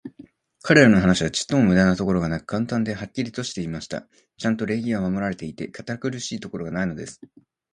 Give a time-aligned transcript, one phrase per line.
[0.63, 4.07] 彼等の話は、ちょっとも無駄なところがなく、簡単で、はっきりしていました。
[4.39, 7.21] ちゃんと礼儀は守られていて、堅苦しいところがないのです。